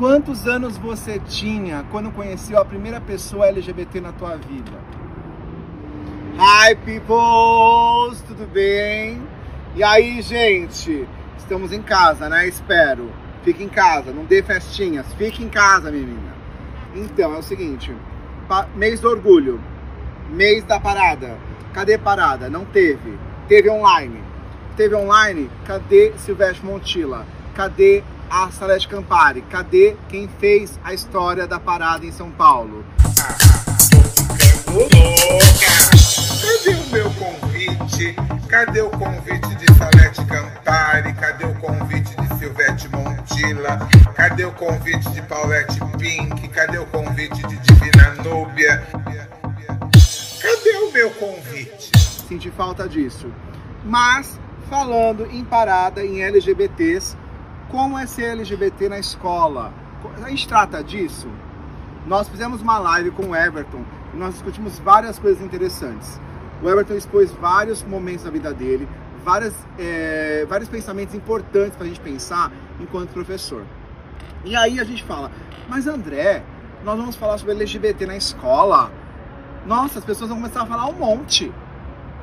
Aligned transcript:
Quantos 0.00 0.46
anos 0.48 0.78
você 0.78 1.18
tinha 1.18 1.84
quando 1.90 2.10
conheceu 2.10 2.58
a 2.58 2.64
primeira 2.64 3.02
pessoa 3.02 3.48
LGBT 3.48 4.00
na 4.00 4.12
tua 4.12 4.34
vida? 4.34 4.72
Hi, 6.38 6.74
peoples! 6.74 8.22
Tudo 8.26 8.50
bem? 8.50 9.20
E 9.76 9.84
aí, 9.84 10.22
gente? 10.22 11.06
Estamos 11.36 11.70
em 11.70 11.82
casa, 11.82 12.30
né? 12.30 12.48
Espero. 12.48 13.12
Fique 13.44 13.62
em 13.62 13.68
casa, 13.68 14.10
não 14.10 14.24
dê 14.24 14.42
festinhas. 14.42 15.04
Fique 15.18 15.44
em 15.44 15.50
casa, 15.50 15.90
menina. 15.90 16.32
Então, 16.94 17.34
é 17.34 17.36
o 17.36 17.42
seguinte. 17.42 17.94
Mês 18.74 19.00
do 19.00 19.10
orgulho. 19.10 19.60
Mês 20.30 20.64
da 20.64 20.80
parada. 20.80 21.36
Cadê 21.74 21.98
parada? 21.98 22.48
Não 22.48 22.64
teve. 22.64 23.18
Teve 23.48 23.68
online. 23.68 24.22
Teve 24.78 24.94
online. 24.94 25.50
Cadê 25.66 26.14
Silvestre 26.16 26.64
Montilla? 26.64 27.26
Cadê 27.54 28.02
a 28.30 28.48
Salete 28.52 28.86
Campari? 28.86 29.42
Cadê 29.42 29.96
quem 30.08 30.28
fez 30.28 30.78
a 30.84 30.94
história 30.94 31.46
da 31.48 31.58
parada 31.58 32.06
em 32.06 32.12
São 32.12 32.30
Paulo? 32.30 32.84
Cadê 36.40 36.76
o 36.76 36.86
meu 36.92 37.10
convite? 37.14 38.14
Cadê 38.48 38.80
o 38.82 38.90
convite 38.90 39.54
de 39.56 39.66
Salete 39.74 40.24
Campari? 40.24 41.12
Cadê 41.14 41.44
o 41.44 41.54
convite 41.56 42.14
de 42.14 42.38
Silvete 42.38 42.88
Montilla? 42.88 43.88
Cadê 44.14 44.44
o 44.44 44.52
convite 44.52 45.10
de 45.10 45.22
Paulette 45.22 45.80
Pink? 45.98 46.48
Cadê 46.48 46.78
o 46.78 46.86
convite 46.86 47.46
de 47.48 47.56
Divina 47.56 48.14
Núbia? 48.22 48.86
Cadê 50.40 50.76
o 50.76 50.92
meu 50.92 51.10
convite? 51.10 51.90
Senti 52.28 52.50
falta 52.50 52.88
disso. 52.88 53.26
Mas, 53.84 54.38
falando 54.68 55.26
em 55.32 55.44
parada 55.44 56.04
em 56.04 56.22
LGBTs, 56.22 57.16
como 57.70 57.96
é 57.96 58.06
ser 58.06 58.32
LGBT 58.32 58.88
na 58.88 58.98
escola? 58.98 59.72
A 60.22 60.28
gente 60.28 60.48
trata 60.48 60.82
disso? 60.82 61.28
Nós 62.06 62.28
fizemos 62.28 62.60
uma 62.60 62.78
live 62.78 63.10
com 63.12 63.28
o 63.28 63.36
Everton 63.36 63.84
e 64.12 64.16
nós 64.16 64.34
discutimos 64.34 64.78
várias 64.78 65.18
coisas 65.18 65.42
interessantes. 65.42 66.20
O 66.62 66.68
Everton 66.68 66.94
expôs 66.94 67.30
vários 67.32 67.82
momentos 67.82 68.24
da 68.24 68.30
vida 68.30 68.52
dele, 68.52 68.88
várias, 69.24 69.54
é, 69.78 70.44
vários 70.48 70.68
pensamentos 70.68 71.14
importantes 71.14 71.76
para 71.76 71.86
a 71.86 71.88
gente 71.88 72.00
pensar 72.00 72.50
enquanto 72.80 73.10
professor. 73.10 73.64
E 74.44 74.56
aí 74.56 74.80
a 74.80 74.84
gente 74.84 75.04
fala, 75.04 75.30
mas 75.68 75.86
André, 75.86 76.42
nós 76.84 76.98
vamos 76.98 77.14
falar 77.14 77.38
sobre 77.38 77.54
LGBT 77.54 78.06
na 78.06 78.16
escola? 78.16 78.90
Nossa, 79.64 79.98
as 79.98 80.04
pessoas 80.04 80.30
vão 80.30 80.40
começar 80.40 80.62
a 80.62 80.66
falar 80.66 80.86
um 80.86 80.94
monte. 80.94 81.52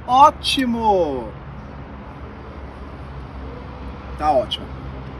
Ótimo! 0.06 1.32
Tá 4.18 4.32
ótimo. 4.32 4.77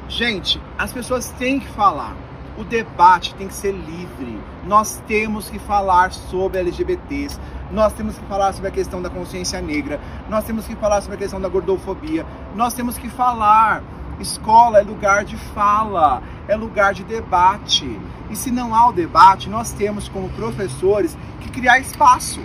Gente, 0.10 0.62
as 0.78 0.94
pessoas 0.94 1.30
têm 1.32 1.60
que 1.60 1.68
falar. 1.68 2.16
O 2.58 2.64
debate 2.64 3.36
tem 3.36 3.48
que 3.48 3.54
ser 3.54 3.72
livre. 3.72 4.40
Nós 4.66 5.04
temos 5.06 5.50
que 5.50 5.60
falar 5.60 6.12
sobre 6.12 6.60
LGBTs. 6.60 7.38
Nós 7.72 7.92
temos 7.94 8.18
que 8.18 8.26
falar 8.26 8.54
sobre 8.54 8.70
a 8.70 8.72
questão 8.72 9.02
da 9.02 9.10
consciência 9.10 9.62
negra. 9.62 10.00
Nós 10.30 10.46
temos 10.46 10.66
que 10.66 10.76
falar 10.76 11.02
sobre 11.02 11.16
a 11.16 11.20
questão 11.20 11.42
da 11.42 11.50
gordofobia. 11.50 12.26
Nós 12.56 12.74
temos 12.74 12.98
que 12.98 13.10
falar. 13.10 13.84
Escola 14.20 14.80
é 14.80 14.82
lugar 14.82 15.24
de 15.24 15.38
fala, 15.38 16.24
é 16.48 16.56
lugar 16.56 16.94
de 16.94 17.04
debate. 17.04 18.00
E 18.32 18.36
se 18.36 18.50
não 18.50 18.74
há 18.74 18.88
o 18.88 18.94
debate, 18.94 19.50
nós 19.50 19.74
temos 19.74 20.10
como 20.10 20.30
professores 20.30 21.16
que 21.40 21.52
criar 21.52 21.80
espaço. 21.80 22.42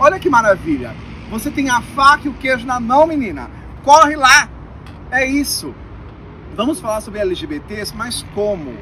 Olha 0.00 0.18
que 0.18 0.28
maravilha. 0.28 0.96
Você 1.30 1.50
tem 1.50 1.70
a 1.70 1.80
faca 1.80 2.26
e 2.26 2.30
o 2.30 2.34
queijo 2.34 2.66
na 2.66 2.80
mão, 2.80 3.06
menina. 3.06 3.48
Corre 3.84 4.16
lá. 4.16 4.48
É 5.10 5.24
isso. 5.24 5.72
Vamos 6.56 6.78
falar 6.78 7.00
sobre 7.00 7.18
LGBTs, 7.18 7.92
mas 7.96 8.24
como? 8.32 8.74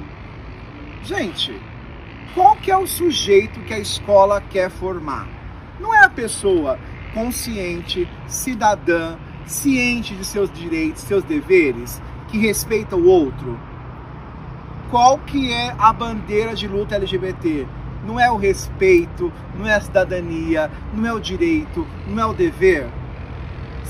Gente, 1.04 1.58
qual 2.34 2.54
que 2.56 2.70
é 2.70 2.76
o 2.76 2.86
sujeito 2.86 3.60
que 3.60 3.72
a 3.72 3.78
escola 3.78 4.42
quer 4.42 4.70
formar? 4.70 5.26
Não 5.80 5.94
é 5.94 6.04
a 6.04 6.10
pessoa 6.10 6.78
consciente, 7.14 8.06
cidadã, 8.28 9.16
ciente 9.46 10.14
de 10.14 10.22
seus 10.22 10.52
direitos, 10.52 11.00
seus 11.00 11.24
deveres, 11.24 12.00
que 12.28 12.36
respeita 12.36 12.94
o 12.94 13.06
outro? 13.06 13.58
Qual 14.90 15.16
que 15.20 15.50
é 15.50 15.74
a 15.78 15.94
bandeira 15.94 16.54
de 16.54 16.68
luta 16.68 16.96
LGBT? 16.96 17.66
Não 18.04 18.20
é 18.20 18.30
o 18.30 18.36
respeito, 18.36 19.32
não 19.58 19.66
é 19.66 19.76
a 19.76 19.80
cidadania, 19.80 20.70
não 20.92 21.06
é 21.06 21.12
o 21.14 21.20
direito, 21.20 21.86
não 22.06 22.22
é 22.22 22.26
o 22.26 22.34
dever? 22.34 22.86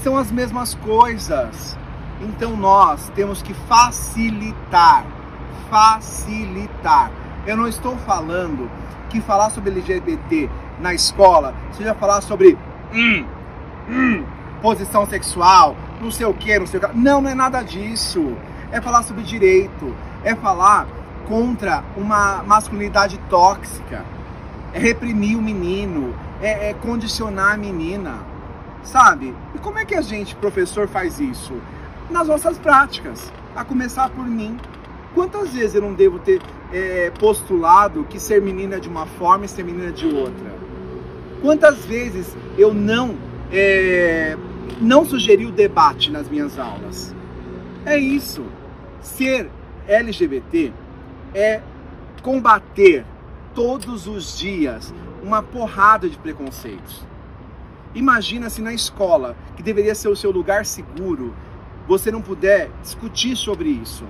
São 0.04 0.16
as 0.16 0.30
mesmas 0.30 0.72
coisas. 0.72 1.76
Então 2.22 2.56
nós 2.56 3.10
temos 3.14 3.42
que 3.42 3.52
facilitar 3.54 5.04
facilitar. 5.72 7.10
Eu 7.46 7.56
não 7.56 7.66
estou 7.66 7.96
falando 7.96 8.70
que 9.08 9.22
falar 9.22 9.48
sobre 9.48 9.70
LGBT 9.70 10.50
na 10.78 10.92
escola 10.92 11.54
seja 11.72 11.94
falar 11.94 12.20
sobre 12.20 12.58
hum, 12.92 13.24
hum, 13.88 14.24
posição 14.60 15.06
sexual, 15.06 15.74
não 15.98 16.10
sei 16.10 16.26
o 16.26 16.34
que, 16.34 16.58
não 16.58 16.66
sei 16.66 16.78
o 16.78 16.86
que. 16.86 16.96
Não, 16.98 17.22
não 17.22 17.30
é 17.30 17.34
nada 17.34 17.62
disso. 17.62 18.36
É 18.70 18.80
falar 18.82 19.02
sobre 19.02 19.22
direito, 19.22 19.94
é 20.22 20.34
falar 20.34 20.86
contra 21.26 21.82
uma 21.96 22.42
masculinidade 22.42 23.18
tóxica, 23.30 24.04
é 24.74 24.78
reprimir 24.78 25.38
o 25.38 25.42
menino, 25.42 26.14
é, 26.40 26.70
é 26.70 26.74
condicionar 26.74 27.54
a 27.54 27.56
menina, 27.56 28.18
sabe? 28.82 29.34
E 29.54 29.58
como 29.58 29.78
é 29.78 29.84
que 29.84 29.94
a 29.94 30.02
gente, 30.02 30.34
professor, 30.36 30.88
faz 30.88 31.20
isso? 31.20 31.54
Nas 32.12 32.28
nossas 32.28 32.58
práticas, 32.58 33.32
a 33.56 33.64
começar 33.64 34.10
por 34.10 34.26
mim. 34.26 34.58
Quantas 35.14 35.54
vezes 35.54 35.74
eu 35.74 35.80
não 35.80 35.94
devo 35.94 36.18
ter 36.18 36.42
é, 36.70 37.10
postulado 37.18 38.04
que 38.04 38.20
ser 38.20 38.40
menina 38.42 38.76
é 38.76 38.78
de 38.78 38.88
uma 38.88 39.06
forma 39.06 39.46
e 39.46 39.48
ser 39.48 39.64
menina 39.64 39.90
de 39.90 40.06
outra? 40.06 40.52
Quantas 41.40 41.86
vezes 41.86 42.36
eu 42.58 42.74
não 42.74 43.16
é, 43.50 44.36
não 44.78 45.06
sugeri 45.06 45.46
o 45.46 45.50
debate 45.50 46.10
nas 46.10 46.28
minhas 46.28 46.58
aulas? 46.58 47.14
É 47.86 47.96
isso. 47.96 48.44
Ser 49.00 49.50
LGBT 49.88 50.70
é 51.34 51.62
combater 52.22 53.06
todos 53.54 54.06
os 54.06 54.38
dias 54.38 54.92
uma 55.22 55.42
porrada 55.42 56.10
de 56.10 56.18
preconceitos. 56.18 57.02
Imagina 57.94 58.50
se 58.50 58.60
na 58.60 58.72
escola, 58.72 59.34
que 59.56 59.62
deveria 59.62 59.94
ser 59.94 60.08
o 60.08 60.16
seu 60.16 60.30
lugar 60.30 60.64
seguro, 60.64 61.34
você 61.86 62.10
não 62.10 62.22
puder 62.22 62.70
discutir 62.82 63.36
sobre 63.36 63.68
isso. 63.68 64.04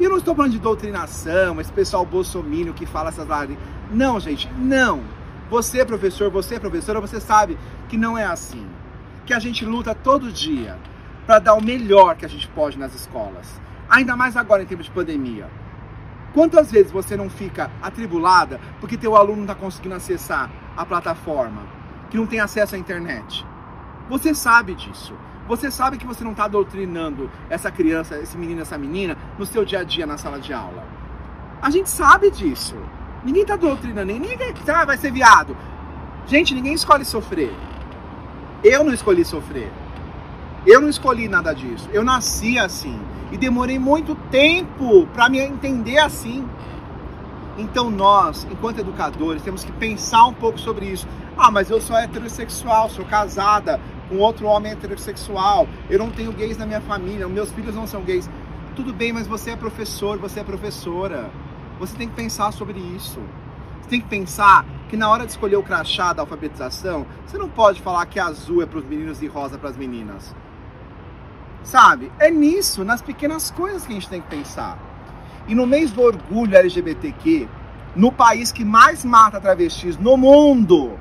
E 0.00 0.04
eu 0.04 0.10
não 0.10 0.18
estou 0.18 0.34
falando 0.34 0.52
de 0.52 0.58
doutrinação, 0.58 1.60
esse 1.60 1.72
pessoal 1.72 2.06
bolsomínio 2.06 2.72
que 2.72 2.86
fala 2.86 3.08
essas 3.08 3.26
lágrimas. 3.26 3.62
Não, 3.90 4.20
gente, 4.20 4.48
não. 4.56 5.02
Você, 5.50 5.84
professor, 5.84 6.30
você, 6.30 6.60
professora, 6.60 7.00
você 7.00 7.20
sabe 7.20 7.58
que 7.88 7.96
não 7.96 8.16
é 8.16 8.24
assim. 8.24 8.66
Que 9.26 9.34
a 9.34 9.38
gente 9.38 9.64
luta 9.64 9.94
todo 9.94 10.30
dia 10.30 10.78
para 11.26 11.38
dar 11.38 11.54
o 11.54 11.64
melhor 11.64 12.16
que 12.16 12.24
a 12.24 12.28
gente 12.28 12.46
pode 12.48 12.78
nas 12.78 12.94
escolas. 12.94 13.60
Ainda 13.88 14.16
mais 14.16 14.36
agora 14.36 14.62
em 14.62 14.66
tempo 14.66 14.82
de 14.82 14.90
pandemia. 14.90 15.48
Quantas 16.32 16.70
vezes 16.70 16.92
você 16.92 17.16
não 17.16 17.28
fica 17.28 17.70
atribulada 17.82 18.60
porque 18.80 18.96
teu 18.96 19.16
aluno 19.16 19.36
não 19.36 19.42
está 19.42 19.54
conseguindo 19.54 19.94
acessar 19.94 20.50
a 20.76 20.86
plataforma, 20.86 21.62
que 22.10 22.16
não 22.16 22.26
tem 22.26 22.38
acesso 22.38 22.74
à 22.74 22.78
internet? 22.78 23.44
Você 24.08 24.34
sabe 24.34 24.74
disso. 24.74 25.14
Você 25.48 25.70
sabe 25.70 25.96
que 25.96 26.06
você 26.06 26.22
não 26.22 26.32
está 26.32 26.46
doutrinando 26.46 27.30
essa 27.48 27.70
criança, 27.70 28.18
esse 28.18 28.36
menino, 28.36 28.60
essa 28.60 28.76
menina 28.76 29.16
no 29.38 29.46
seu 29.46 29.64
dia 29.64 29.80
a 29.80 29.84
dia 29.84 30.06
na 30.06 30.18
sala 30.18 30.38
de 30.38 30.52
aula. 30.52 30.84
A 31.62 31.70
gente 31.70 31.88
sabe 31.88 32.30
disso. 32.30 32.76
Ninguém 33.24 33.42
está 33.42 33.56
doutrinando, 33.56 34.12
ninguém 34.12 34.36
ah, 34.68 34.84
vai 34.84 34.98
ser 34.98 35.10
viado. 35.10 35.56
Gente, 36.26 36.54
ninguém 36.54 36.74
escolhe 36.74 37.04
sofrer. 37.04 37.52
Eu 38.62 38.84
não 38.84 38.92
escolhi 38.92 39.24
sofrer. 39.24 39.72
Eu 40.66 40.82
não 40.82 40.88
escolhi 40.90 41.28
nada 41.28 41.54
disso. 41.54 41.88
Eu 41.94 42.04
nasci 42.04 42.58
assim 42.58 43.00
e 43.32 43.38
demorei 43.38 43.78
muito 43.78 44.14
tempo 44.30 45.06
para 45.14 45.30
me 45.30 45.38
entender 45.38 45.98
assim. 45.98 46.46
Então 47.56 47.90
nós, 47.90 48.46
enquanto 48.50 48.80
educadores, 48.80 49.42
temos 49.42 49.64
que 49.64 49.72
pensar 49.72 50.26
um 50.26 50.34
pouco 50.34 50.58
sobre 50.60 50.86
isso. 50.86 51.08
Ah, 51.36 51.50
mas 51.50 51.70
eu 51.70 51.80
sou 51.80 51.96
heterossexual, 51.96 52.90
sou 52.90 53.04
casada, 53.06 53.80
com 54.08 54.16
outro 54.18 54.46
homem 54.46 54.72
heterossexual, 54.72 55.68
eu 55.88 55.98
não 55.98 56.10
tenho 56.10 56.32
gays 56.32 56.56
na 56.56 56.66
minha 56.66 56.80
família, 56.80 57.28
meus 57.28 57.50
filhos 57.52 57.74
não 57.74 57.86
são 57.86 58.02
gays. 58.02 58.28
Tudo 58.74 58.92
bem, 58.92 59.12
mas 59.12 59.26
você 59.26 59.50
é 59.50 59.56
professor, 59.56 60.18
você 60.18 60.40
é 60.40 60.44
professora. 60.44 61.30
Você 61.78 61.96
tem 61.96 62.08
que 62.08 62.14
pensar 62.14 62.52
sobre 62.52 62.78
isso. 62.78 63.20
Você 63.80 63.90
tem 63.90 64.00
que 64.00 64.08
pensar 64.08 64.64
que 64.88 64.96
na 64.96 65.08
hora 65.08 65.24
de 65.24 65.32
escolher 65.32 65.56
o 65.56 65.62
crachá 65.62 66.12
da 66.12 66.22
alfabetização, 66.22 67.06
você 67.26 67.36
não 67.36 67.48
pode 67.48 67.80
falar 67.82 68.04
que 68.06 68.18
azul 68.18 68.62
é 68.62 68.66
para 68.66 68.78
os 68.78 68.84
meninos 68.84 69.22
e 69.22 69.26
rosa 69.26 69.58
para 69.58 69.70
as 69.70 69.76
meninas. 69.76 70.34
Sabe? 71.62 72.10
É 72.18 72.30
nisso, 72.30 72.84
nas 72.84 73.02
pequenas 73.02 73.50
coisas 73.50 73.84
que 73.84 73.92
a 73.92 73.94
gente 73.94 74.08
tem 74.08 74.20
que 74.20 74.28
pensar. 74.28 74.78
E 75.46 75.54
no 75.54 75.66
mês 75.66 75.90
do 75.90 76.02
orgulho 76.02 76.56
LGBTQ, 76.56 77.48
no 77.96 78.12
país 78.12 78.52
que 78.52 78.64
mais 78.64 79.04
mata 79.04 79.40
travestis 79.40 79.96
no 79.96 80.16
mundo, 80.16 80.98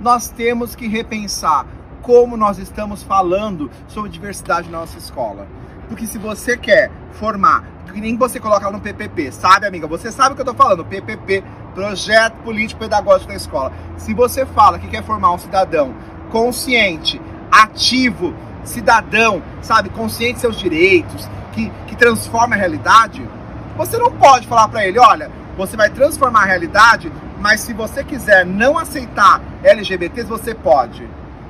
nós 0.00 0.28
temos 0.28 0.74
que 0.74 0.86
repensar 0.86 1.66
como 2.06 2.36
nós 2.36 2.56
estamos 2.56 3.02
falando 3.02 3.68
sobre 3.88 4.08
diversidade 4.08 4.70
na 4.70 4.78
nossa 4.78 4.96
escola. 4.96 5.44
Porque 5.88 6.06
se 6.06 6.18
você 6.18 6.56
quer 6.56 6.88
formar, 7.14 7.64
que 7.92 8.00
nem 8.00 8.16
você 8.16 8.38
coloca 8.38 8.70
no 8.70 8.80
PPP, 8.80 9.32
sabe, 9.32 9.66
amiga? 9.66 9.88
Você 9.88 10.12
sabe 10.12 10.30
o 10.30 10.36
que 10.36 10.42
eu 10.42 10.46
tô 10.46 10.54
falando, 10.54 10.84
PPP, 10.84 11.42
Projeto 11.74 12.34
Político 12.44 12.78
Pedagógico 12.78 13.32
na 13.32 13.36
Escola. 13.36 13.72
Se 13.96 14.14
você 14.14 14.46
fala 14.46 14.78
que 14.78 14.86
quer 14.86 15.02
formar 15.02 15.32
um 15.32 15.38
cidadão 15.38 15.92
consciente, 16.30 17.20
ativo, 17.50 18.32
cidadão, 18.62 19.42
sabe, 19.60 19.88
consciente 19.88 20.34
de 20.34 20.40
seus 20.42 20.56
direitos, 20.56 21.28
que, 21.54 21.72
que 21.88 21.96
transforma 21.96 22.54
a 22.54 22.58
realidade, 22.58 23.28
você 23.76 23.98
não 23.98 24.12
pode 24.12 24.46
falar 24.46 24.68
para 24.68 24.86
ele, 24.86 25.00
olha, 25.00 25.28
você 25.56 25.76
vai 25.76 25.90
transformar 25.90 26.42
a 26.42 26.46
realidade, 26.46 27.10
mas 27.40 27.62
se 27.62 27.72
você 27.72 28.04
quiser 28.04 28.46
não 28.46 28.78
aceitar 28.78 29.40
LGBTs, 29.64 30.28
você 30.28 30.54
pode. 30.54 31.04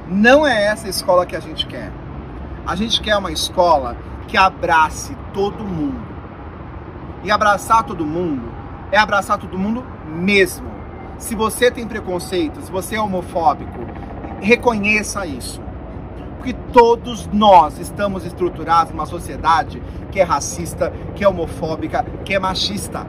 Não 0.09 0.47
é 0.47 0.67
essa 0.67 0.87
a 0.87 0.91
escola 0.91 1.27
que 1.27 1.35
a 1.35 1.41
gente 1.41 1.67
quer. 1.67 1.91
A 2.65 2.77
gente 2.77 3.01
quer 3.01 3.17
uma 3.17 3.33
escola 3.33 3.97
que 4.29 4.37
abrace 4.37 5.17
todo 5.33 5.65
mundo. 5.65 6.01
E 7.25 7.31
abraçar 7.31 7.83
todo 7.83 8.07
mundo 8.07 8.57
é 8.93 8.99
abraçar 8.99 9.39
todo 9.39 9.59
mundo 9.59 9.85
mesmo. 10.07 10.71
Se 11.19 11.35
você 11.35 11.71
tem 11.71 11.87
preconceito, 11.87 12.61
se 12.63 12.71
você 12.71 12.95
é 12.95 13.01
homofóbico, 13.01 13.81
reconheça 14.41 15.27
isso. 15.27 15.61
Porque 16.37 16.53
todos 16.73 17.27
nós 17.33 17.79
estamos 17.79 18.25
estruturados 18.25 18.93
numa 18.93 19.07
sociedade 19.07 19.83
que 20.13 20.21
é 20.21 20.23
racista, 20.23 20.93
que 21.15 21.25
é 21.25 21.29
homofóbica, 21.29 22.05
que 22.25 22.35
é 22.35 22.39
machista. 22.39 23.07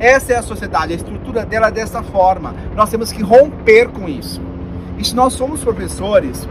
Essa 0.00 0.32
é 0.32 0.36
a 0.36 0.42
sociedade, 0.42 0.92
a 0.92 0.96
estrutura 0.96 1.46
dela 1.46 1.68
é 1.68 1.70
dessa 1.70 2.02
forma. 2.02 2.52
Nós 2.74 2.90
temos 2.90 3.12
que 3.12 3.22
romper 3.22 3.90
com 3.90 4.08
isso. 4.08 4.40
E 4.98 5.04
se 5.04 5.14
nós 5.14 5.32
somos 5.32 5.62
professores, 5.62 6.48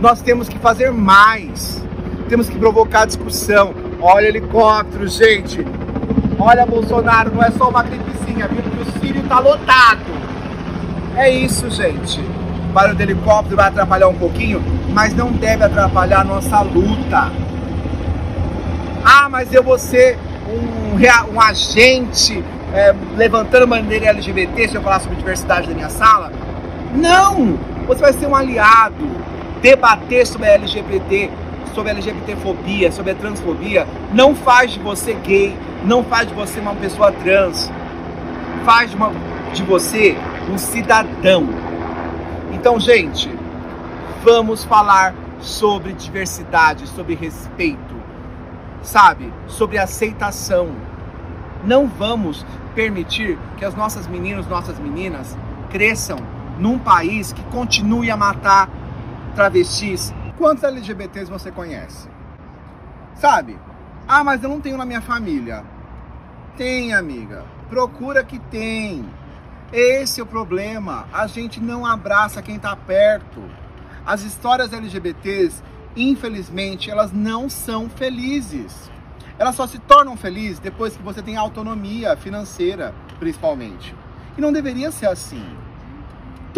nós 0.00 0.20
temos 0.22 0.48
que 0.48 0.58
fazer 0.58 0.90
mais. 0.90 1.84
Temos 2.28 2.48
que 2.48 2.58
provocar 2.58 3.06
discussão. 3.06 3.74
Olha 4.00 4.26
helicóptero, 4.26 5.08
gente. 5.08 5.64
Olha 6.38 6.64
Bolsonaro, 6.64 7.34
não 7.34 7.42
é 7.42 7.50
só 7.50 7.68
uma 7.68 7.82
gripezinha, 7.82 8.46
viu? 8.46 8.62
Que 8.62 8.88
o 8.88 9.00
Sírio 9.00 9.22
tá 9.24 9.40
lotado. 9.40 10.00
É 11.16 11.28
isso, 11.30 11.68
gente. 11.70 12.20
O 12.20 12.72
barulho 12.72 12.96
do 12.96 13.02
helicóptero 13.02 13.56
vai 13.56 13.68
atrapalhar 13.68 14.08
um 14.08 14.14
pouquinho, 14.14 14.62
mas 14.92 15.14
não 15.14 15.32
deve 15.32 15.64
atrapalhar 15.64 16.20
a 16.20 16.24
nossa 16.24 16.60
luta. 16.60 17.32
Ah, 19.04 19.28
mas 19.28 19.52
eu 19.52 19.62
vou 19.62 19.78
ser 19.78 20.18
um, 20.48 21.34
um 21.34 21.40
agente 21.40 22.44
é, 22.72 22.94
levantando 23.16 23.66
bandeira 23.66 24.06
LGBT 24.06 24.68
se 24.68 24.74
eu 24.74 24.82
falar 24.82 25.00
sobre 25.00 25.16
diversidade 25.16 25.68
da 25.68 25.74
minha 25.74 25.90
sala? 25.90 26.30
Não! 26.94 27.58
Você 27.86 28.00
vai 28.00 28.12
ser 28.12 28.26
um 28.26 28.34
aliado, 28.34 29.08
debater 29.60 30.26
sobre 30.26 30.48
a 30.48 30.54
LGBT, 30.54 31.30
sobre 31.74 31.90
a 31.90 31.94
LGBTfobia, 31.94 32.90
sobre 32.92 33.12
a 33.12 33.14
transfobia, 33.14 33.86
não 34.12 34.34
faz 34.34 34.72
de 34.72 34.78
você 34.78 35.14
gay, 35.14 35.56
não 35.84 36.02
faz 36.04 36.28
de 36.28 36.34
você 36.34 36.60
uma 36.60 36.74
pessoa 36.74 37.12
trans, 37.12 37.70
faz 38.64 38.90
de, 38.90 38.96
uma, 38.96 39.12
de 39.52 39.62
você 39.62 40.16
um 40.50 40.58
cidadão. 40.58 41.48
Então, 42.52 42.80
gente, 42.80 43.30
vamos 44.24 44.64
falar 44.64 45.14
sobre 45.40 45.92
diversidade, 45.92 46.86
sobre 46.88 47.14
respeito, 47.14 47.94
sabe? 48.82 49.32
Sobre 49.46 49.78
aceitação. 49.78 50.70
Não 51.64 51.86
vamos 51.86 52.44
permitir 52.74 53.38
que 53.56 53.64
as 53.64 53.74
nossas 53.74 54.06
meninas, 54.06 54.46
nossas 54.46 54.78
meninas 54.78 55.36
cresçam 55.70 56.18
num 56.58 56.78
país 56.78 57.32
que 57.32 57.42
continue 57.44 58.10
a 58.10 58.16
matar 58.16 58.68
travestis. 59.34 60.12
Quantos 60.36 60.64
LGBTs 60.64 61.30
você 61.30 61.50
conhece? 61.50 62.08
Sabe? 63.14 63.58
Ah, 64.06 64.24
mas 64.24 64.42
eu 64.42 64.48
não 64.48 64.60
tenho 64.60 64.76
na 64.76 64.84
minha 64.84 65.00
família. 65.00 65.64
Tem, 66.56 66.92
amiga. 66.92 67.44
Procura 67.68 68.24
que 68.24 68.38
tem. 68.38 69.04
Esse 69.72 70.20
é 70.20 70.22
o 70.22 70.26
problema. 70.26 71.06
A 71.12 71.26
gente 71.26 71.60
não 71.60 71.86
abraça 71.86 72.42
quem 72.42 72.56
está 72.56 72.74
perto. 72.74 73.42
As 74.04 74.22
histórias 74.22 74.72
LGBTs, 74.72 75.62
infelizmente, 75.94 76.90
elas 76.90 77.12
não 77.12 77.48
são 77.48 77.88
felizes. 77.88 78.90
Elas 79.38 79.54
só 79.54 79.66
se 79.66 79.78
tornam 79.78 80.16
felizes 80.16 80.58
depois 80.58 80.96
que 80.96 81.02
você 81.02 81.22
tem 81.22 81.36
autonomia 81.36 82.16
financeira, 82.16 82.94
principalmente. 83.18 83.94
E 84.36 84.40
não 84.40 84.52
deveria 84.52 84.90
ser 84.90 85.06
assim. 85.06 85.44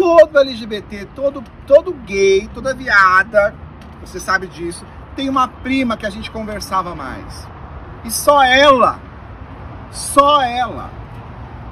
Todo 0.01 0.39
LGBT, 0.39 1.09
todo, 1.13 1.43
todo 1.67 1.93
gay, 1.93 2.49
toda 2.51 2.73
viada, 2.73 3.53
você 4.03 4.19
sabe 4.19 4.47
disso, 4.47 4.83
tem 5.15 5.29
uma 5.29 5.47
prima 5.47 5.95
que 5.95 6.07
a 6.07 6.09
gente 6.09 6.31
conversava 6.31 6.95
mais. 6.95 7.47
E 8.03 8.09
só 8.09 8.43
ela, 8.43 8.99
só 9.91 10.41
ela. 10.41 10.89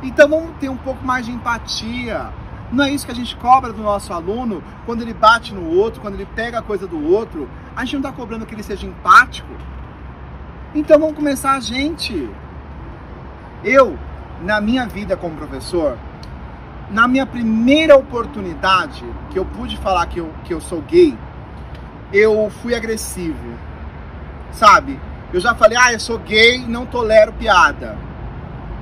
Então 0.03 0.29
vamos 0.29 0.51
ter 0.59 0.69
um 0.69 0.77
pouco 0.77 1.03
mais 1.03 1.25
de 1.25 1.31
empatia. 1.31 2.29
Não 2.71 2.83
é 2.83 2.91
isso 2.91 3.03
que 3.03 3.11
a 3.11 3.15
gente 3.15 3.35
cobra 3.35 3.73
do 3.73 3.81
nosso 3.81 4.13
aluno 4.13 4.63
quando 4.85 5.01
ele 5.01 5.15
bate 5.15 5.51
no 5.51 5.67
outro, 5.67 5.99
quando 5.99 6.13
ele 6.13 6.27
pega 6.35 6.59
a 6.59 6.61
coisa 6.61 6.85
do 6.85 7.11
outro. 7.11 7.49
A 7.75 7.83
gente 7.83 7.93
não 7.93 8.01
está 8.01 8.11
cobrando 8.11 8.45
que 8.45 8.53
ele 8.53 8.61
seja 8.61 8.85
empático. 8.85 9.49
Então 10.75 10.99
vamos 10.99 11.15
começar 11.15 11.53
a 11.53 11.59
gente. 11.59 12.29
Eu, 13.63 13.97
na 14.43 14.61
minha 14.61 14.85
vida 14.85 15.17
como 15.17 15.35
professor, 15.35 15.97
na 16.91 17.07
minha 17.07 17.25
primeira 17.25 17.95
oportunidade 17.95 19.03
que 19.29 19.37
eu 19.37 19.45
pude 19.45 19.77
falar 19.77 20.05
que 20.07 20.19
eu, 20.19 20.33
que 20.43 20.53
eu 20.53 20.59
sou 20.59 20.81
gay, 20.81 21.17
eu 22.11 22.51
fui 22.61 22.73
agressivo. 22.73 23.57
Sabe? 24.51 24.99
Eu 25.31 25.39
já 25.39 25.53
falei, 25.53 25.77
ah, 25.77 25.93
eu 25.93 25.99
sou 25.99 26.17
gay, 26.17 26.65
não 26.67 26.85
tolero 26.85 27.31
piada. 27.33 27.95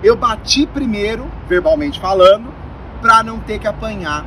Eu 0.02 0.16
bati 0.16 0.66
primeiro, 0.66 1.30
verbalmente 1.48 2.00
falando, 2.00 2.54
para 3.02 3.22
não 3.24 3.40
ter 3.40 3.60
que 3.60 3.68
apanhar. 3.68 4.26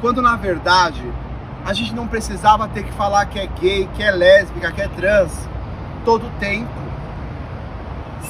Quando 0.00 0.22
na 0.22 0.36
verdade 0.36 1.02
a 1.64 1.72
gente 1.72 1.94
não 1.94 2.06
precisava 2.06 2.68
ter 2.68 2.84
que 2.84 2.92
falar 2.92 3.26
que 3.26 3.38
é 3.38 3.46
gay, 3.46 3.88
que 3.94 4.02
é 4.02 4.10
lésbica, 4.10 4.72
que 4.72 4.80
é 4.80 4.88
trans 4.88 5.32
todo 6.04 6.30
tempo. 6.38 6.70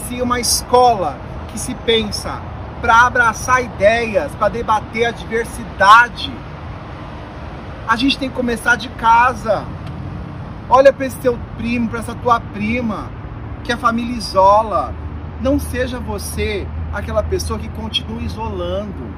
Se 0.08 0.20
uma 0.20 0.40
escola 0.40 1.18
que 1.48 1.58
se 1.58 1.74
pensa 1.74 2.40
para 2.86 3.00
abraçar 3.00 3.64
ideias, 3.64 4.32
para 4.36 4.48
debater 4.48 5.06
a 5.06 5.10
diversidade, 5.10 6.32
a 7.88 7.96
gente 7.96 8.16
tem 8.16 8.30
que 8.30 8.36
começar 8.36 8.76
de 8.76 8.88
casa. 8.90 9.64
Olha 10.70 10.92
para 10.92 11.04
esse 11.04 11.18
teu 11.18 11.36
primo, 11.56 11.88
para 11.88 11.98
essa 11.98 12.14
tua 12.14 12.38
prima, 12.38 13.10
que 13.64 13.72
a 13.72 13.76
família 13.76 14.16
isola. 14.16 14.94
Não 15.40 15.58
seja 15.58 15.98
você 15.98 16.64
aquela 16.92 17.24
pessoa 17.24 17.58
que 17.58 17.68
continua 17.70 18.22
isolando. 18.22 19.12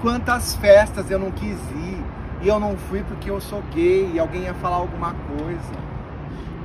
Quantas 0.00 0.56
festas 0.56 1.08
eu 1.08 1.20
não 1.20 1.30
quis 1.30 1.60
ir 1.70 2.04
e 2.42 2.48
eu 2.48 2.58
não 2.58 2.76
fui 2.76 3.04
porque 3.04 3.30
eu 3.30 3.40
sou 3.40 3.62
gay 3.72 4.10
e 4.12 4.18
alguém 4.18 4.42
ia 4.42 4.54
falar 4.54 4.78
alguma 4.78 5.14
coisa. 5.38 5.72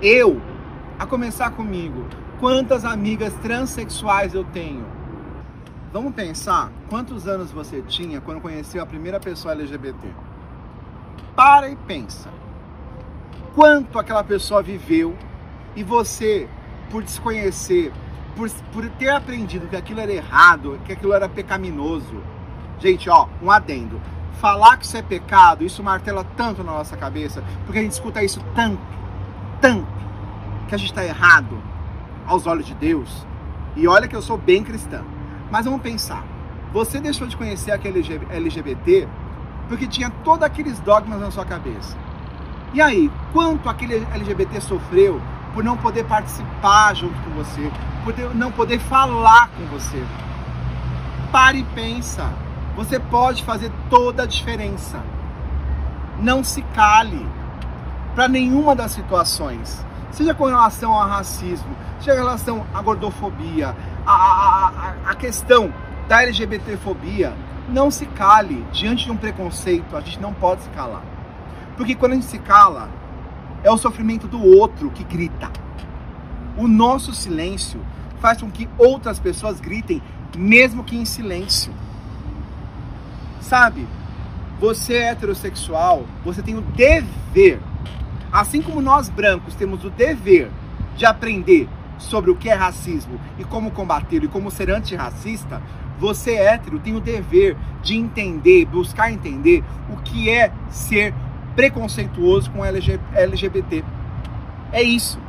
Eu 0.02 0.42
a 0.98 1.06
começar 1.06 1.52
comigo, 1.52 2.08
quantas 2.40 2.86
amigas 2.86 3.36
transexuais 3.36 4.34
eu 4.34 4.44
tenho? 4.46 4.97
Vamos 5.92 6.14
pensar 6.14 6.70
quantos 6.90 7.28
anos 7.28 7.50
você 7.50 7.82
tinha 7.82 8.20
quando 8.20 8.42
conheceu 8.42 8.84
a 8.84 8.86
primeira 8.86 9.22
pessoa 9.22 9.54
LGBT. 9.54 9.98
Para 11.34 11.70
e 11.70 11.76
pensa. 11.78 12.30
Quanto 13.56 13.98
aquela 13.98 14.24
pessoa 14.24 14.62
viveu 14.62 15.18
e 15.76 15.84
você, 15.84 16.50
por 16.92 17.02
desconhecer, 17.02 17.94
por, 18.36 18.50
por 18.74 18.90
ter 18.92 19.10
aprendido 19.10 19.68
que 19.68 19.78
aquilo 19.78 20.02
era 20.02 20.12
errado, 20.12 20.78
que 20.86 20.92
aquilo 20.92 21.14
era 21.14 21.30
pecaminoso. 21.30 22.22
Gente, 22.80 23.10
ó, 23.10 23.28
um 23.42 23.50
adendo. 23.50 24.02
Falar 24.42 24.78
que 24.78 24.86
isso 24.86 24.98
é 24.98 25.02
pecado, 25.02 25.64
isso 25.64 25.82
martela 25.82 26.26
tanto 26.36 26.64
na 26.64 26.74
nossa 26.74 26.98
cabeça, 26.98 27.44
porque 27.66 27.80
a 27.80 27.82
gente 27.82 27.94
escuta 27.94 28.24
isso 28.24 28.44
tanto, 28.54 28.80
tanto 29.60 29.88
que 30.68 30.76
a 30.76 30.78
gente 30.78 30.90
está 30.92 31.04
errado 31.04 31.60
aos 32.28 32.46
olhos 32.46 32.66
de 32.66 32.76
Deus. 32.76 33.26
E 33.76 33.88
olha 33.88 34.08
que 34.08 34.16
eu 34.16 34.22
sou 34.22 34.38
bem 34.38 34.64
cristã. 34.64 35.04
Mas 35.52 35.66
vamos 35.66 35.82
pensar. 35.82 36.24
Você 36.74 37.00
deixou 37.00 37.28
de 37.28 37.38
conhecer 37.38 37.72
aquele 37.72 38.00
LGBT 38.30 39.08
porque 39.68 39.88
tinha 39.88 40.10
todos 40.24 40.44
aqueles 40.44 40.80
dogmas 40.80 41.20
na 41.20 41.32
sua 41.32 41.46
cabeça. 41.46 41.98
E 42.74 42.82
aí, 42.82 43.12
quanto 43.34 43.70
aquele 43.70 44.06
LGBT 44.14 44.62
sofreu 44.62 45.22
por 45.54 45.64
não 45.64 45.78
poder 45.78 46.06
participar 46.06 46.94
junto 46.94 47.16
com 47.22 47.32
você, 47.32 47.72
por 48.04 48.36
não 48.36 48.52
poder 48.52 48.80
falar 48.80 49.50
com 49.50 49.66
você? 49.68 50.04
Pare 51.32 51.60
e 51.60 51.64
pensa. 51.64 52.30
Você 52.76 53.00
pode 53.00 53.44
fazer 53.44 53.72
toda 53.90 54.24
a 54.24 54.26
diferença. 54.26 55.02
Não 56.20 56.44
se 56.44 56.62
cale 56.62 57.26
para 58.14 58.28
nenhuma 58.28 58.76
das 58.76 58.92
situações 58.92 59.86
seja 60.18 60.34
com 60.34 60.46
relação 60.46 60.94
ao 60.94 61.08
racismo, 61.08 61.76
seja 62.00 62.14
com 62.14 62.24
relação 62.24 62.66
à 62.74 62.82
gordofobia, 62.82 63.76
a, 64.06 64.37
a, 65.08 65.16
questão 65.16 65.74
da 66.08 66.22
LGBTfobia, 66.22 67.34
não 67.70 67.90
se 67.90 68.06
cale 68.06 68.66
diante 68.72 69.06
de 69.06 69.12
um 69.12 69.18
preconceito, 69.18 69.96
a 69.96 70.02
gente 70.02 70.20
não 70.20 70.34
pode 70.34 70.64
se 70.64 70.70
calar. 70.70 71.04
Porque 71.76 71.96
quando 71.96 72.14
a 72.14 72.16
gente 72.16 72.28
se 72.28 72.40
cala, 72.40 72.90
é 73.64 73.72
o 73.72 73.78
sofrimento 73.78 74.28
do 74.28 74.44
outro 74.44 74.90
que 74.92 75.04
grita. 75.04 75.52
O 76.58 76.68
nosso 76.68 77.14
silêncio 77.14 77.80
faz 78.20 78.42
com 78.42 78.50
que 78.50 78.68
outras 78.78 79.20
pessoas 79.20 79.60
gritem, 79.60 80.02
mesmo 80.36 80.84
que 80.84 80.98
em 80.98 81.06
silêncio. 81.06 81.74
Sabe? 83.40 83.88
Você 84.60 84.96
é 84.96 85.12
heterossexual, 85.12 86.06
você 86.26 86.42
tem 86.42 86.56
o 86.56 86.62
dever, 86.62 87.60
assim 88.32 88.62
como 88.62 88.82
nós 88.82 89.08
brancos 89.08 89.56
temos 89.56 89.86
o 89.86 89.90
dever 89.90 90.50
de 90.96 91.06
aprender 91.06 91.70
sobre 91.98 92.32
o 92.32 92.36
que 92.36 92.50
é 92.50 92.54
racismo 92.54 93.20
e 93.38 93.44
como 93.44 93.72
combater 93.72 94.24
e 94.24 94.28
como 94.28 94.52
ser 94.52 94.70
antirracista, 94.70 95.62
você 96.00 96.36
hétero 96.36 96.80
tem 96.80 96.96
o 96.96 97.00
dever 97.00 97.58
de 97.82 97.96
entender, 97.96 98.66
buscar 98.66 99.12
entender 99.12 99.64
o 99.90 99.98
que 99.98 100.30
é 100.30 100.52
ser 100.70 101.14
preconceituoso 101.56 102.52
com 102.52 102.64
LGBT. 102.64 103.84
É 104.72 104.84
isso. 104.84 105.20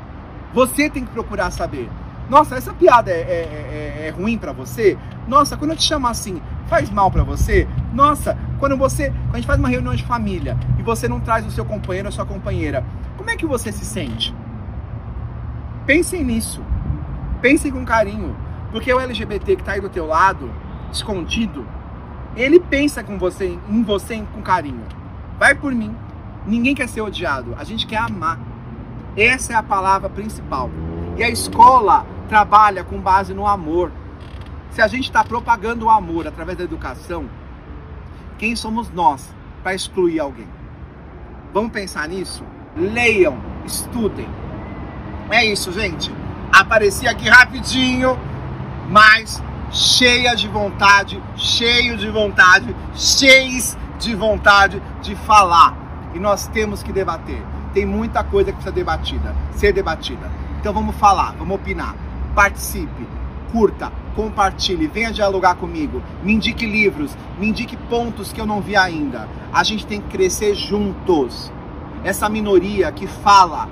Você 0.52 0.90
tem 0.90 1.04
que 1.04 1.10
procurar 1.10 1.50
saber. 1.50 1.88
Nossa, 2.28 2.56
essa 2.56 2.74
piada 2.74 3.10
é, 3.10 3.14
é, 3.14 4.02
é, 4.02 4.06
é 4.08 4.10
ruim 4.10 4.36
para 4.36 4.52
você? 4.52 4.98
Nossa, 5.26 5.56
quando 5.56 5.70
eu 5.70 5.76
te 5.76 5.84
chamo 5.84 6.06
assim, 6.06 6.40
faz 6.66 6.90
mal 6.90 7.10
para 7.10 7.24
você? 7.24 7.66
Nossa, 7.94 8.36
quando 8.58 8.76
você, 8.76 9.10
quando 9.10 9.34
a 9.34 9.36
gente 9.38 9.46
faz 9.46 9.58
uma 9.58 9.68
reunião 9.68 9.94
de 9.94 10.04
família 10.04 10.56
e 10.78 10.82
você 10.82 11.08
não 11.08 11.20
traz 11.20 11.46
o 11.46 11.50
seu 11.50 11.64
companheiro 11.64 12.08
ou 12.08 12.12
sua 12.12 12.26
companheira, 12.26 12.84
como 13.16 13.30
é 13.30 13.36
que 13.36 13.46
você 13.46 13.72
se 13.72 13.84
sente? 13.84 14.34
Pensem 15.88 16.22
nisso. 16.22 16.62
Pensem 17.40 17.72
com 17.72 17.82
carinho. 17.82 18.36
Porque 18.70 18.92
o 18.92 19.00
LGBT 19.00 19.56
que 19.56 19.62
está 19.62 19.72
aí 19.72 19.80
do 19.80 19.88
teu 19.88 20.06
lado, 20.06 20.52
escondido, 20.92 21.66
ele 22.36 22.60
pensa 22.60 23.02
com 23.02 23.18
você, 23.18 23.58
em 23.66 23.82
você 23.82 24.22
com 24.34 24.42
carinho. 24.42 24.84
Vai 25.38 25.54
por 25.54 25.72
mim. 25.74 25.96
Ninguém 26.46 26.74
quer 26.74 26.90
ser 26.90 27.00
odiado. 27.00 27.54
A 27.58 27.64
gente 27.64 27.86
quer 27.86 27.96
amar. 27.96 28.38
Essa 29.16 29.54
é 29.54 29.56
a 29.56 29.62
palavra 29.62 30.10
principal. 30.10 30.68
E 31.16 31.24
a 31.24 31.30
escola 31.30 32.04
trabalha 32.28 32.84
com 32.84 33.00
base 33.00 33.32
no 33.32 33.46
amor. 33.46 33.90
Se 34.70 34.82
a 34.82 34.88
gente 34.88 35.04
está 35.04 35.24
propagando 35.24 35.86
o 35.86 35.90
amor 35.90 36.26
através 36.26 36.58
da 36.58 36.64
educação, 36.64 37.30
quem 38.36 38.54
somos 38.54 38.90
nós 38.90 39.34
para 39.62 39.74
excluir 39.74 40.20
alguém? 40.20 40.48
Vamos 41.54 41.72
pensar 41.72 42.06
nisso? 42.06 42.44
Leiam, 42.76 43.38
estudem, 43.64 44.28
é 45.30 45.44
isso, 45.44 45.72
gente. 45.72 46.10
Apareci 46.52 47.06
aqui 47.06 47.28
rapidinho, 47.28 48.18
mas 48.88 49.42
cheia 49.70 50.34
de 50.34 50.48
vontade, 50.48 51.22
cheio 51.36 51.96
de 51.96 52.08
vontade, 52.10 52.74
cheios 52.94 53.76
de 53.98 54.14
vontade 54.14 54.82
de 55.02 55.14
falar. 55.14 55.76
E 56.14 56.18
nós 56.18 56.46
temos 56.48 56.82
que 56.82 56.92
debater. 56.92 57.42
Tem 57.74 57.84
muita 57.84 58.24
coisa 58.24 58.50
que 58.50 58.56
precisa 58.56 58.74
debatida, 58.74 59.36
ser 59.52 59.72
debatida. 59.72 60.30
Então 60.58 60.72
vamos 60.72 60.96
falar, 60.96 61.34
vamos 61.38 61.56
opinar. 61.56 61.94
Participe, 62.34 63.06
curta, 63.52 63.92
compartilhe, 64.16 64.86
venha 64.86 65.12
dialogar 65.12 65.56
comigo, 65.56 66.02
me 66.22 66.32
indique 66.32 66.66
livros, 66.66 67.16
me 67.38 67.48
indique 67.48 67.76
pontos 67.76 68.32
que 68.32 68.40
eu 68.40 68.46
não 68.46 68.60
vi 68.60 68.76
ainda. 68.76 69.28
A 69.52 69.62
gente 69.62 69.86
tem 69.86 70.00
que 70.00 70.08
crescer 70.08 70.54
juntos. 70.54 71.52
Essa 72.04 72.28
minoria 72.28 72.90
que 72.92 73.06
fala, 73.06 73.68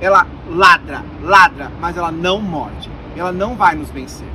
ela 0.00 0.26
ladra, 0.48 1.02
ladra, 1.22 1.70
mas 1.80 1.96
ela 1.96 2.12
não 2.12 2.40
morde. 2.40 2.90
Ela 3.16 3.32
não 3.32 3.56
vai 3.56 3.74
nos 3.74 3.90
vencer. 3.90 4.28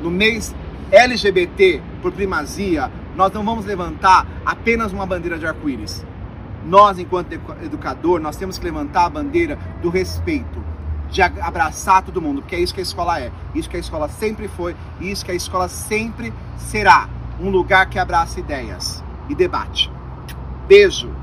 No 0.00 0.10
mês 0.10 0.54
LGBT 0.90 1.82
por 2.00 2.12
primazia, 2.12 2.90
nós 3.16 3.32
não 3.32 3.44
vamos 3.44 3.64
levantar 3.64 4.26
apenas 4.44 4.92
uma 4.92 5.06
bandeira 5.06 5.38
de 5.38 5.46
arco-íris. 5.46 6.04
Nós, 6.64 6.98
enquanto 6.98 7.32
educador, 7.62 8.20
nós 8.20 8.36
temos 8.36 8.58
que 8.58 8.64
levantar 8.64 9.06
a 9.06 9.10
bandeira 9.10 9.58
do 9.80 9.90
respeito, 9.90 10.62
de 11.10 11.20
abraçar 11.20 12.02
todo 12.02 12.22
mundo, 12.22 12.40
porque 12.40 12.56
é 12.56 12.60
isso 12.60 12.72
que 12.72 12.80
a 12.80 12.82
escola 12.82 13.20
é, 13.20 13.30
isso 13.54 13.68
que 13.68 13.76
a 13.76 13.80
escola 13.80 14.08
sempre 14.08 14.48
foi, 14.48 14.76
e 15.00 15.10
isso 15.10 15.24
que 15.24 15.32
a 15.32 15.34
escola 15.34 15.68
sempre 15.68 16.32
será, 16.56 17.08
um 17.40 17.50
lugar 17.50 17.86
que 17.88 17.98
abraça 17.98 18.38
ideias 18.38 19.02
e 19.28 19.34
debate. 19.34 19.90
Beijo! 20.68 21.21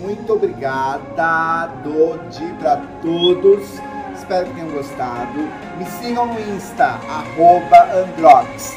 Muito 0.00 0.32
obrigada, 0.32 1.66
Dodi, 1.84 2.54
para 2.58 2.80
todos. 3.02 3.68
Espero 4.14 4.46
que 4.46 4.54
tenham 4.54 4.70
gostado. 4.70 5.46
Me 5.76 5.84
sigam 6.00 6.26
no 6.26 6.40
Insta, 6.40 6.98
arroba 7.06 7.90
Androx. 7.92 8.76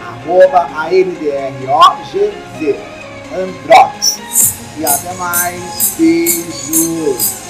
Arroba 0.00 0.66
A-N-D-R-O-G-Z. 0.74 2.80
Androx. 3.34 4.18
E 4.78 4.86
até 4.86 5.12
mais. 5.14 5.96
Beijos. 5.98 7.43